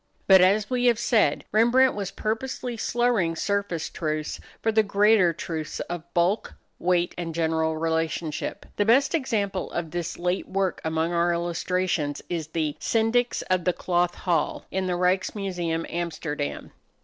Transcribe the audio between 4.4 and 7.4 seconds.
for the greater truths of bulk, weight, and